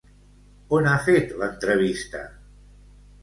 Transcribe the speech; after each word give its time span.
On 0.77 0.87
ha 0.91 0.95
fet 1.07 1.35
l'entrevista? 1.41 2.21